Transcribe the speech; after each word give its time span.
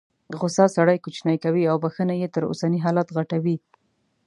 غوسه 0.39 0.65
سړی 0.75 0.97
کوچنی 1.03 1.37
کوي 1.43 1.63
او 1.71 1.75
بخښنه 1.83 2.15
یې 2.21 2.27
تر 2.35 2.41
اوسني 2.49 2.79
حالت 2.85 3.07
غټوي. 3.17 3.55